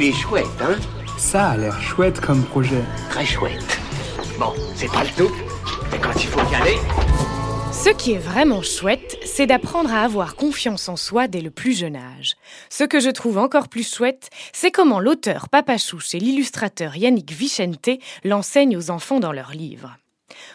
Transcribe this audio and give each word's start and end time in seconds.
Il 0.00 0.04
est 0.04 0.12
chouette, 0.12 0.46
hein 0.60 0.76
Ça 1.16 1.48
a 1.48 1.56
l'air 1.56 1.82
chouette 1.82 2.20
comme 2.20 2.44
projet. 2.44 2.84
Très 3.10 3.26
chouette. 3.26 3.80
Bon, 4.38 4.52
c'est 4.76 4.86
pas 4.86 5.02
le 5.02 5.10
tout, 5.16 5.34
mais 5.90 5.98
quand 5.98 6.14
il 6.14 6.28
faut 6.28 6.52
y 6.52 6.54
aller... 6.54 6.76
Ce 7.72 7.90
qui 7.90 8.12
est 8.12 8.18
vraiment 8.18 8.62
chouette, 8.62 9.18
c'est 9.24 9.48
d'apprendre 9.48 9.92
à 9.92 10.04
avoir 10.04 10.36
confiance 10.36 10.88
en 10.88 10.94
soi 10.94 11.26
dès 11.26 11.40
le 11.40 11.50
plus 11.50 11.76
jeune 11.76 11.96
âge. 11.96 12.36
Ce 12.70 12.84
que 12.84 13.00
je 13.00 13.10
trouve 13.10 13.38
encore 13.38 13.66
plus 13.66 13.92
chouette, 13.92 14.30
c'est 14.52 14.70
comment 14.70 15.00
l'auteur 15.00 15.48
Papa 15.48 15.78
Chouche 15.78 16.14
et 16.14 16.20
l'illustrateur 16.20 16.96
Yannick 16.96 17.32
Vicente 17.32 17.90
l'enseignent 18.22 18.76
aux 18.76 18.92
enfants 18.92 19.18
dans 19.18 19.32
leurs 19.32 19.50
livres. 19.50 19.96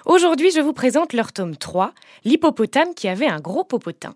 Aujourd'hui, 0.05 0.52
je 0.52 0.62
vous 0.62 0.71
présente 0.71 1.12
leur 1.12 1.34
tome 1.34 1.57
3, 1.57 1.91
L'hippopotame 2.23 2.94
qui 2.94 3.10
avait 3.10 3.28
un 3.28 3.41
gros 3.41 3.66
popotin. 3.66 4.16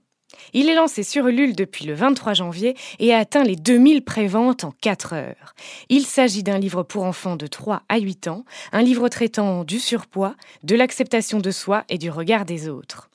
Il 0.53 0.69
est 0.69 0.75
lancé 0.75 1.03
sur 1.03 1.27
Ulule 1.27 1.55
depuis 1.55 1.85
le 1.85 1.93
23 1.93 2.33
janvier 2.33 2.75
et 2.99 3.13
a 3.13 3.19
atteint 3.19 3.43
les 3.43 3.55
2000 3.55 4.03
préventes 4.03 4.63
en 4.63 4.71
4 4.81 5.13
heures. 5.13 5.53
Il 5.89 6.05
s'agit 6.05 6.43
d'un 6.43 6.57
livre 6.57 6.83
pour 6.83 7.03
enfants 7.03 7.35
de 7.35 7.47
3 7.47 7.83
à 7.89 7.97
8 7.97 8.27
ans, 8.27 8.45
un 8.71 8.81
livre 8.81 9.09
traitant 9.09 9.63
du 9.63 9.79
surpoids, 9.79 10.35
de 10.63 10.75
l'acceptation 10.75 11.39
de 11.39 11.51
soi 11.51 11.83
et 11.89 11.97
du 11.97 12.09
regard 12.09 12.45
des 12.45 12.69
autres. 12.69 13.09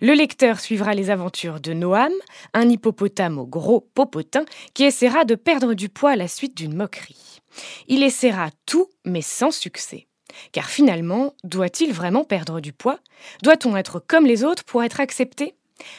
Le 0.00 0.14
lecteur 0.14 0.60
suivra 0.60 0.94
les 0.94 1.10
aventures 1.10 1.60
de 1.60 1.72
Noam, 1.72 2.12
un 2.54 2.68
hippopotame 2.68 3.38
au 3.38 3.46
gros 3.46 3.80
popotin 3.94 4.44
qui 4.74 4.84
essaiera 4.84 5.24
de 5.24 5.34
perdre 5.34 5.74
du 5.74 5.88
poids 5.88 6.12
à 6.12 6.16
la 6.16 6.28
suite 6.28 6.56
d'une 6.56 6.74
moquerie. 6.74 7.40
Il 7.86 8.02
essaiera 8.02 8.50
tout, 8.66 8.88
mais 9.04 9.22
sans 9.22 9.50
succès. 9.50 10.06
Car 10.52 10.68
finalement, 10.68 11.34
doit-il 11.44 11.92
vraiment 11.92 12.24
perdre 12.24 12.60
du 12.60 12.72
poids? 12.72 12.98
Doit-on 13.42 13.76
être 13.76 13.98
comme 13.98 14.26
les 14.26 14.44
autres 14.44 14.64
pour 14.64 14.82
être 14.82 15.00
accepté? 15.00 15.54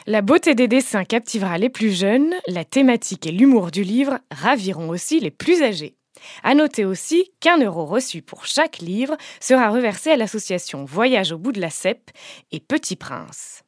La 0.06 0.22
beauté 0.22 0.54
des 0.54 0.68
dessins 0.68 1.04
captivera 1.04 1.58
les 1.58 1.70
plus 1.70 1.96
jeunes, 1.96 2.34
la 2.46 2.64
thématique 2.64 3.26
et 3.26 3.32
l'humour 3.32 3.70
du 3.70 3.82
livre 3.82 4.18
raviront 4.30 4.88
aussi 4.88 5.20
les 5.20 5.30
plus 5.30 5.62
âgés. 5.62 5.96
À 6.42 6.54
noter 6.54 6.84
aussi 6.84 7.32
qu'un 7.40 7.58
euro 7.58 7.86
reçu 7.86 8.22
pour 8.22 8.46
chaque 8.46 8.78
livre 8.78 9.16
sera 9.40 9.70
reversé 9.70 10.10
à 10.10 10.16
l'association 10.16 10.84
Voyage 10.84 11.32
au 11.32 11.38
bout 11.38 11.52
de 11.52 11.60
la 11.60 11.70
Cèpe 11.70 12.10
et 12.52 12.60
Petit 12.60 12.96
Prince. 12.96 13.62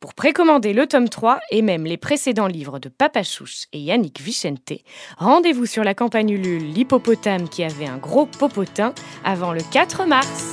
Pour 0.00 0.14
précommander 0.14 0.72
le 0.72 0.88
tome 0.88 1.08
3 1.08 1.38
et 1.52 1.62
même 1.62 1.84
les 1.84 1.96
précédents 1.96 2.48
livres 2.48 2.80
de 2.80 2.88
Papa 2.88 3.22
Chouche 3.22 3.66
et 3.72 3.78
Yannick 3.78 4.20
Vicente, 4.20 4.72
rendez-vous 5.16 5.66
sur 5.66 5.84
la 5.84 5.94
campagne 5.94 6.30
Ulule 6.30 6.72
L'hippopotame 6.72 7.48
qui 7.48 7.62
avait 7.62 7.86
un 7.86 7.98
gros 7.98 8.26
popotin 8.26 8.94
avant 9.24 9.52
le 9.52 9.60
4 9.72 10.06
mars. 10.06 10.52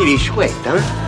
Il 0.00 0.08
est 0.08 0.16
chouette, 0.16 0.52
hein? 0.66 1.07